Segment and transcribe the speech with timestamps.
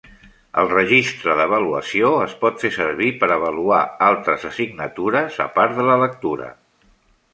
[0.59, 5.99] El registre d'avaluació es pot fer servir per avaluar altres assignatures, a part de la
[6.07, 6.49] lectura.